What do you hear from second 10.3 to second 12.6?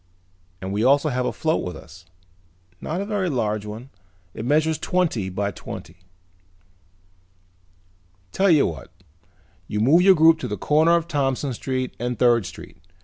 to the corner of Thompson Street and Third